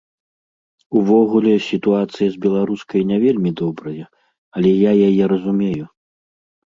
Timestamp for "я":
4.77-4.91